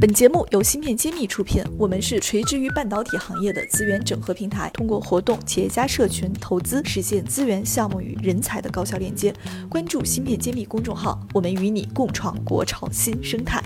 [0.00, 9.30] 本节目由芯片揭秘出品，我们是垂直于半导体行业的资源整合平台，通过活动、企业家社群、投资，实现资源、项目与人才的高效链接。
[9.68, 13.62] 关注芯片揭秘公众号，我们与你共创国潮新生态。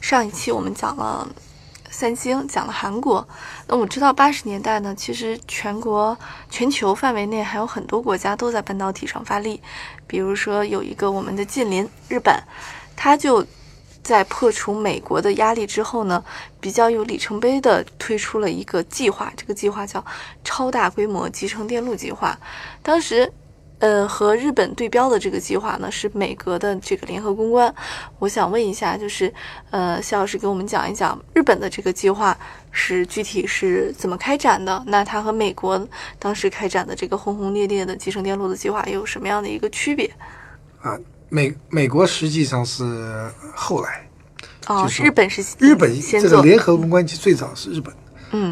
[0.00, 1.28] 上一期我们讲了
[1.96, 3.26] 三星，讲了韩国。
[3.66, 6.14] 那我知道八十年代呢，其实全国、
[6.50, 9.62] 全球范围内还有很多国家都在半导体上发力。
[10.06, 12.38] 比如说有一个我们的近邻日本，
[12.94, 13.46] 它就
[14.02, 16.22] 在破除美国的压力之后呢，
[16.60, 20.04] 比较有里程碑的推出了一个计划，这个计划叫
[20.44, 22.38] 超大规模集成电路计划。
[22.82, 23.32] 当时。
[23.78, 27.72] 呃，和日本对标的这个计划呢，是美国的这个联合公关。
[28.18, 29.32] 我想问一下，就是
[29.70, 32.36] 呃，肖老师给我们讲一讲日本的这个计划
[32.70, 34.82] 是具体是怎么开展的？
[34.86, 35.86] 那它和美国
[36.18, 40.10] 当时开展的这个轰轰烈烈的集成电路的计划有什么样的一个区别？
[40.80, 44.08] 啊，美美国实际上是后来
[44.68, 47.94] 哦，日本是日本先这个联合公关，其实最早是日本。
[47.94, 47.98] 嗯，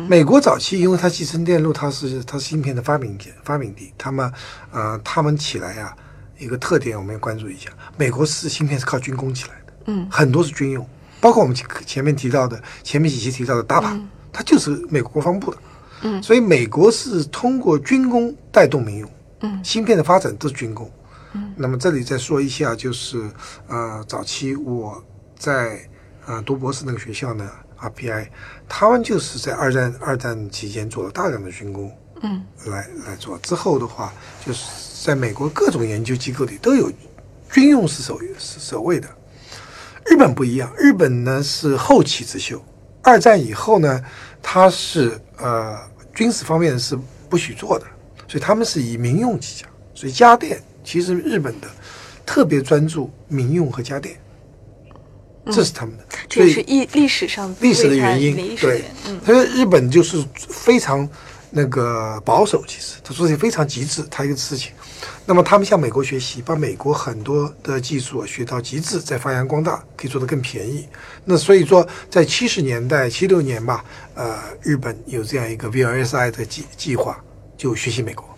[0.09, 4.33] 美国早期因为它集成电路，它是它是芯片的发明点发明地，他们
[4.71, 5.95] 呃他们起来呀，
[6.39, 10.87] 一个特点我们要关注一下，美国是芯片是靠军工起来的，嗯，很多是军用，
[11.21, 14.01] 包括我们前前面提到的前面几期提到的 DAPA，
[14.33, 15.59] 它就是美国国防部的，
[16.03, 20.91] 嗯，所以美国是通过军工带动民用，嗯，芯片的发展都是军工，
[21.33, 23.29] 嗯，那么这里再说一下，就是
[23.67, 25.03] 呃早期我
[25.37, 25.81] 在
[26.27, 27.51] 呃读博士那个学校呢。
[27.91, 28.29] RPI，
[28.69, 33.37] 他们就是在二战二战期间做了大量的军工，嗯，来来做。
[33.39, 34.13] 之后的话，
[34.45, 36.91] 就是在美国各种研究机构里都有
[37.53, 39.09] 军用是首是首位的。
[40.07, 42.63] 日本不一样，日本呢是后起之秀。
[43.03, 44.03] 二战以后呢，
[44.43, 45.79] 它是呃
[46.15, 47.87] 军事方面是不许做的，
[48.27, 49.69] 所以他们是以民用起家。
[49.95, 51.69] 所以家电其实日本的
[52.27, 54.17] 特别专注民用和家电。
[55.47, 58.35] 这是他们的，这是历历史上历史的原因。
[58.57, 58.85] 对，
[59.25, 61.09] 所以日本就是非常
[61.51, 64.73] 那个保守，其实他做的非常极致，他一个事情。
[65.27, 70.87] 那么他们向美国学习，把美国很多的技术学到极致，再发扬光大，可以做得更便宜。
[71.25, 77.23] 那所以说，在七十年代七六年吧，呃，日本有这样一个 VLSI 的计计划，
[77.57, 78.29] 就学习美国，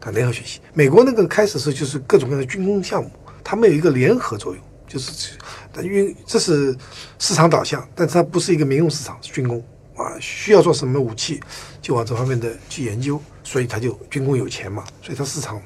[0.00, 0.60] 他联合学习。
[0.74, 3.10] 美国那个开始是就是各种各样的军工项目，
[3.42, 4.62] 他们有一个联合作用。
[4.92, 5.38] 就是，
[5.82, 6.76] 因为这是
[7.18, 9.58] 市场导向，但是它不是一个民用市场，是军工
[9.96, 11.40] 啊，需要做什么武器，
[11.80, 15.58] 就往这方面的去研究，所以它就军工有钱嘛，所以它市场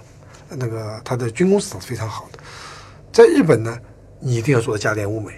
[0.48, 2.38] 那个它的军工市场是非常好的。
[3.12, 3.76] 在日本呢，
[4.20, 5.32] 你一定要做到家电物美，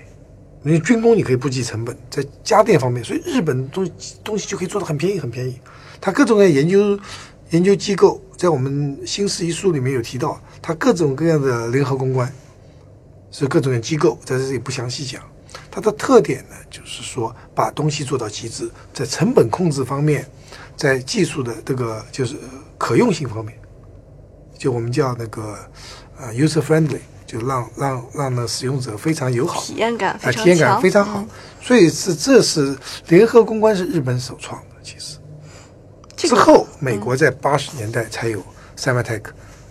[0.64, 3.90] 因为军工你可以不计成本，在家电方面，所以日本东
[4.22, 5.58] 东西就可以做的很便宜，很便宜。
[5.98, 7.00] 它各种各样研究
[7.52, 12.30] 研究机构，在我们新世一书里面有提到，它各种各样的联合公关。
[13.30, 15.22] 是各种的机构在这里不详细讲，
[15.70, 20.26] 它的特点呢，就是说把东西做到极致，在成本控制方面，
[20.76, 22.36] 在技术的这个就是
[22.78, 23.58] 可用性方面，
[24.56, 25.58] 就我们叫那个
[26.18, 31.24] 呃 user friendly，就让让让呢使用者非常友好，体验感非常体验感非常好。
[31.60, 32.76] 所以是这是
[33.08, 35.18] 联合公关是日本首创的，其实
[36.16, 38.42] 之后美国在八十年代才有
[38.76, 39.22] Symantec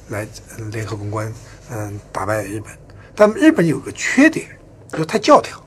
[0.10, 0.28] 来
[0.72, 1.34] 联合公关，
[1.72, 2.72] 嗯，打败日本。
[3.18, 4.46] 但日本有个缺点，
[4.92, 5.60] 就是太教条，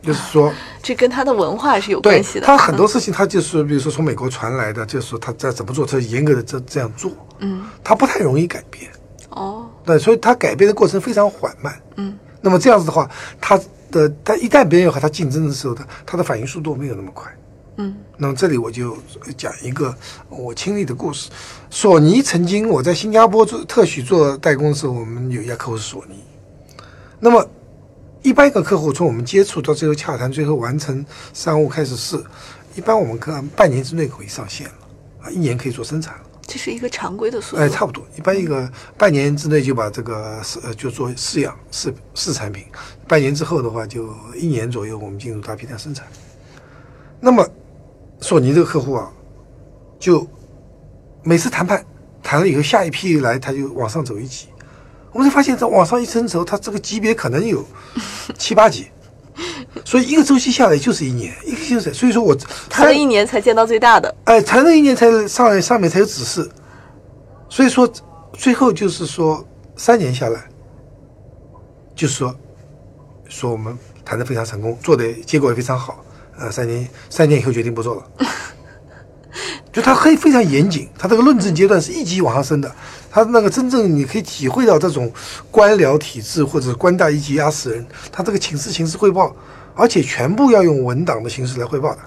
[0.00, 2.46] 就是说，这跟他的文化是有关系的。
[2.46, 8.88] 他很多事情，他就是，比如说从美国传来的，就是说他在怎么做，他严格的这这样做，嗯，他不太容易改变。
[9.30, 11.74] 哦，对，所以他改变的过程非常缓慢。
[11.96, 13.10] 嗯，那么这样子的话，
[13.40, 13.60] 他
[13.90, 17.30] 的他一旦别人要和他竞争的时候，他他的反应速度没有那么快。
[17.76, 18.96] 嗯，那么这里我就
[19.36, 19.94] 讲一个
[20.28, 21.30] 我亲历的故事。
[21.70, 26.24] 索尼曾经我在新加坡做特许做代工的时候，我们有一家客户是索尼。
[27.20, 27.44] 那么，
[28.22, 32.22] 一般一个客户从我们接触到最后洽谈，最后完成商务开始试，
[32.76, 34.74] 一般我们可能半年之内可以上线了，
[35.22, 36.20] 啊，一年可以做生产了。
[36.46, 37.62] 这是一个常规的速度。
[37.62, 42.64] 哎，差不多，一般一个半年之内就把这个试呃就做试样试试产品，
[43.06, 46.06] 半年之后的话就一年左右我们进入大批量生产。
[47.20, 47.46] 那么，
[48.20, 49.12] 索尼这个客户啊，
[49.98, 50.26] 就
[51.22, 51.84] 每次谈判
[52.22, 54.46] 谈了以后，下一批来他就往上走一级。
[55.12, 57.64] 我们就发现，在往上一升的时候，它这个级别可能有
[58.36, 58.88] 七八级，
[59.84, 62.36] 所以一个周期下来就是一年，一个就是，所以说我
[62.68, 66.48] 谈了一年才见到最大的，哎，谈了一年才上来，上面才有指示，
[67.48, 67.90] 所以说
[68.34, 69.44] 最后就是说
[69.76, 70.46] 三年下来，
[71.94, 72.34] 就是说
[73.28, 76.04] 说我们谈的非常成功，做的结果也非常好，
[76.38, 78.04] 呃，三年三年以后决定不做了，
[79.72, 82.74] 就他很非常严谨，他这个论证阶段是一级往上升的。
[83.10, 85.10] 他那个真正你可以体会到这种
[85.50, 89.34] 官僚体制或者官大一级压死人，他这个情势情势汇报，
[89.74, 91.98] 而且全部要用文档的形式来汇报的，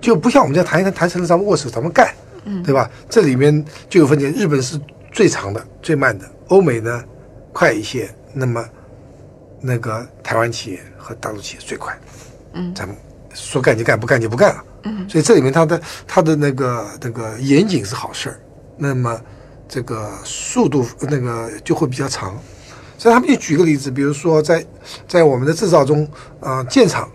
[0.00, 2.12] 就不像我们这样谈一谈谈成了咱们握手咱们干，
[2.44, 2.90] 嗯，对吧？
[3.08, 4.80] 这里面就有分歧，日本是
[5.12, 7.04] 最长的、最慢的，欧美呢
[7.52, 8.64] 快一些，那么
[9.60, 11.98] 那个台湾企业和大陆企业最快，
[12.52, 12.96] 嗯，咱们
[13.32, 14.62] 说干就干，不干就不干了。
[15.08, 18.38] 所以这里面它的它的那个那个严谨是好事儿，
[18.76, 19.20] 那么
[19.68, 22.38] 这个速度那个就会比较长。
[22.98, 24.64] 所以他们就举个例子，比如说在
[25.06, 26.08] 在我们的制造中，
[26.40, 27.06] 啊，建厂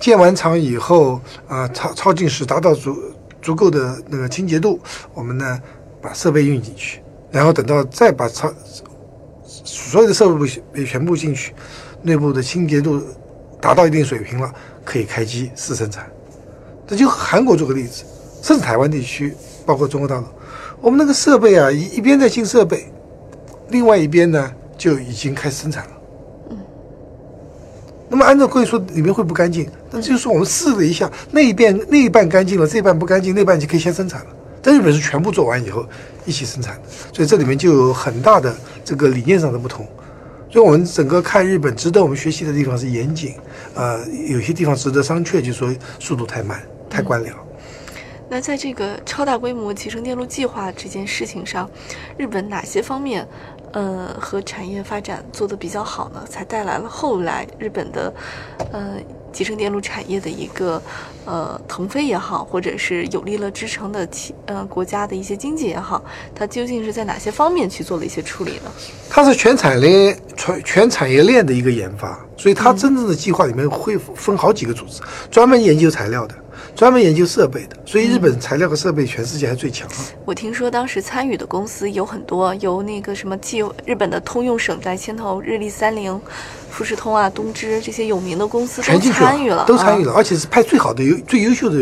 [0.00, 2.96] 建完厂以后，啊，超超净时达到足
[3.40, 4.80] 足够的那个清洁度，
[5.14, 5.60] 我们呢
[6.02, 7.00] 把设备运进去，
[7.30, 8.52] 然后等到再把超
[9.44, 11.54] 所有的设备被全部进去，
[12.02, 13.00] 内部的清洁度
[13.60, 14.52] 达到一定水平了，
[14.84, 16.10] 可以开机试生产。
[16.88, 18.04] 这就韩国做个例子，
[18.42, 19.32] 甚至台湾地区，
[19.64, 20.24] 包括中国大陆，
[20.80, 22.86] 我们那个设备啊，一一边在进设备，
[23.68, 25.90] 另外一边呢就已经开始生产了。
[26.50, 26.58] 嗯。
[28.08, 34.26] 那么按照规律说，里面会不干净，那就是说我们试了一下，那一边那一半干净了，这一半不干净，那半就可以先生产了。
[34.62, 35.86] 在日本是全部做完以后
[36.24, 36.82] 一起生产的，
[37.12, 38.54] 所以这里面就有很大的
[38.84, 39.86] 这个理念上的不同。
[40.50, 43.34] 所以我们整个看日本，值得我们学习的地方是严谨，
[43.74, 46.60] 呃，有些地方值得商榷，就说速度太慢。
[46.90, 47.28] 太官僚。
[48.32, 51.68] 那在这个超大规模集成电路计划这件事情上，
[52.16, 53.26] 日本哪些方面，
[53.72, 56.24] 呃，和产业发展做得比较好呢？
[56.30, 58.14] 才带来了后来日本的，
[58.72, 58.94] 呃，
[59.32, 60.80] 集成电路产业的一个，
[61.24, 66.00] 呃，腾飞也好，或者是有力了支撑的其呃国家的一些经济也好，
[66.32, 68.70] 它究竟是在哪些方面去做了一些处理呢？
[69.08, 76.34] 它是全产业链全全产业链的一个研发，所以它真正的计划里面会分好几个组织，专门研究材料的。
[76.80, 79.86] 专门研究设备的，所以日本材料和设备全世界还最强。
[80.24, 86.18] 我听说当时参与的公司有很多，由那个什么，既有日本的通用省在牵头，日立、三菱、
[86.70, 91.76] 富士通啊、东芝这些有名的公司都参与了，都参与了，而且是派最好的、优最优秀的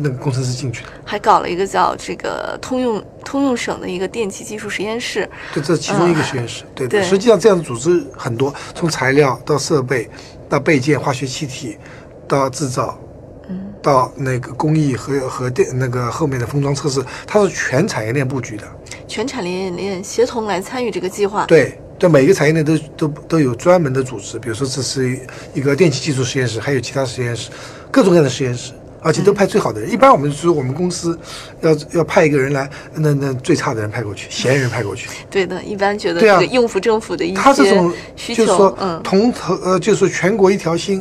[0.00, 0.90] 那个工程师进去的。
[1.04, 6.62] 还搞了一个叫这个通用通用省的一个电气技术实验室，对，这其中一个实验室。
[6.72, 10.08] 对对，实际上这样的组织很多，从材料到设备，
[10.48, 11.76] 到备件、化学气体，
[12.28, 12.96] 到制造。
[13.86, 18.64] 到那个工艺和和电那个后面的封装测试，它是全产业链布局的，
[19.06, 21.44] 全产业链协同来参与这个计划。
[21.46, 25.16] 对，对，每一个产业链都都都有专门的组织，比如说这是
[25.54, 27.48] 一个电气技术实验室，还有其他实验室，
[27.92, 29.88] 各种各样的实验室，而且都派最好的人。
[29.88, 31.16] 一般我们说我们公司
[31.60, 35.08] 要要派一个人来，那那最差的人派过去， 闲人派过去。
[35.30, 41.00] 对的，一般觉得这个应付政府的一些他这种就是说，嗯，同头呃，就是全国一条心，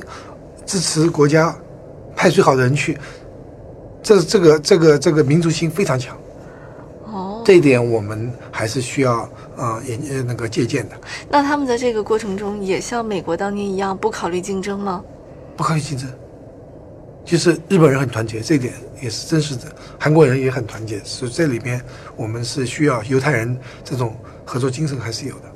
[0.67, 1.57] 支持国家。
[2.25, 2.97] 派最好的人去，
[4.01, 6.17] 这这个这个这个民族性非常强。
[7.05, 10.95] 哦，这一点我们还是需要啊研那个借鉴的。
[11.29, 15.03] 那他们在这个过程中也像美国当年一样不考虑竞争吗？
[15.55, 16.09] 不考虑竞争，
[17.23, 19.65] 就是日本人很团结，这一点也是真实的。
[19.99, 21.79] 韩国人也很团结，所以这里边
[22.15, 25.51] 我们是需要犹太人这种合作精神还是有的。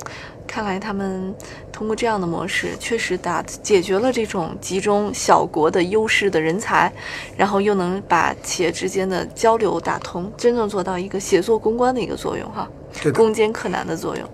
[0.50, 1.32] 看来他们
[1.70, 6.92] 通过这样的模式，确实打解决了这种集中小国的优势的人才，
[7.36, 12.68] 然后又能把企业之间的交流打通，真正做到一个协作攻关的一个作用，哈，
[13.14, 14.28] 攻坚克难的作用。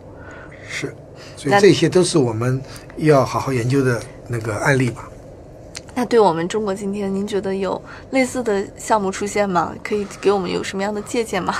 [0.66, 0.96] 是，
[1.36, 2.62] 所以这些都是我们
[2.96, 5.06] 要好好研究的那个案例吧。
[5.94, 7.80] 那对我们中国今天，您觉得有
[8.12, 9.74] 类似的项目出现吗？
[9.84, 11.54] 可以给我们有什么样的借鉴吗？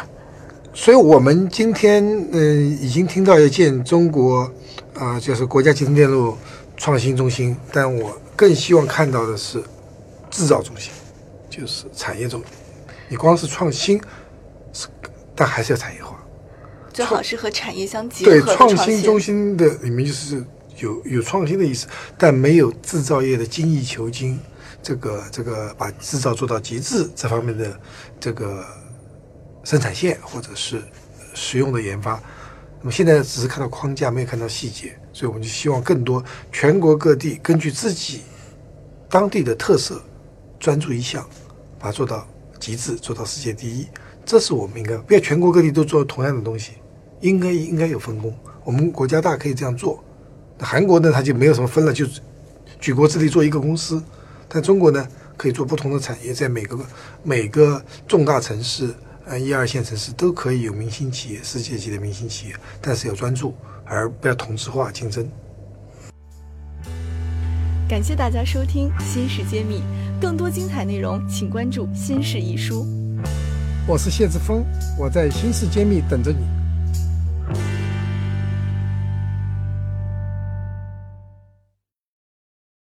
[0.79, 4.49] 所以，我们今天嗯，已经听到要建中国，
[4.95, 6.37] 啊，就是国家集成电路
[6.77, 7.57] 创新中心。
[7.73, 9.59] 但我更希望看到的是
[10.31, 10.93] 制造中心，
[11.49, 12.51] 就是产业中心。
[13.09, 13.99] 你光是创新，
[14.75, 14.87] 是，
[15.35, 16.23] 但还是要产业化，
[16.93, 20.45] 最好是和产业相结合对，创新中心的里面就是
[20.77, 21.87] 有有创新的意思，
[22.19, 24.39] 但没有制造业的精益求精，
[24.83, 27.81] 这个这个把制造做到极致这方面的
[28.21, 28.63] 这个。
[29.67, 30.81] 生产线或者是
[31.35, 32.23] 实用的研发，
[32.79, 38.21] 那么现在只是看到框架，没有看到细节，所以我们就希望更多全国各地根据自己
[39.11, 40.01] 当地的特色，
[40.61, 41.29] 专注一项，
[41.81, 42.25] 把它做到
[42.61, 43.89] 极致，做到世界第一。
[44.25, 46.75] 这是我们应该不要全国各地都做同样的东西，
[47.21, 48.33] 应该应该有分工。
[48.63, 50.01] 我们国家大可以这样做。
[50.59, 52.07] 那韩国呢，它就没有什么分了，就
[52.79, 54.01] 举国之力做一个公司。
[54.49, 55.05] 但中国呢，
[55.37, 56.79] 可以做不同的产业，在每个
[57.25, 58.95] 每个重大城市。
[59.29, 63.53] 呃，一二线城市都可以有明星企业，世界级的明星企业，但是要专注，
[63.85, 65.29] 而不要同质化竞争。
[67.89, 69.79] 感谢大家收听《新事揭秘》，
[70.21, 72.85] 更多精彩内容请关注《新事一书》。
[73.89, 74.65] 我是谢志峰，
[74.97, 76.47] 我在《新事揭秘》等着你。